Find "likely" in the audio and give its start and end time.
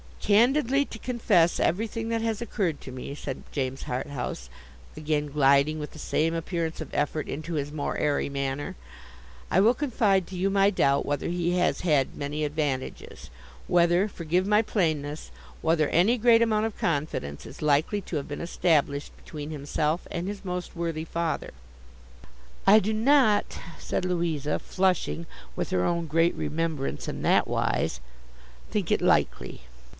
17.61-18.01, 29.01-29.61